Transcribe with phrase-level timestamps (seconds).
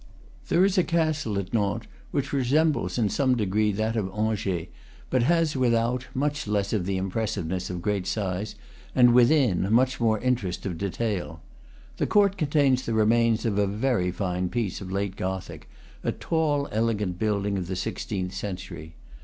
[0.47, 4.65] There is a castle at Nantes which resembles in some degree that of Angers,
[5.11, 8.55] but has, without, much less of the impressiveness of great size,
[8.95, 11.43] and, within, much more interest of detail.
[11.97, 15.69] The court contains the remains of a very fine piece of late Gothic,
[16.03, 18.95] a tall ele gant building of the sixteenth century.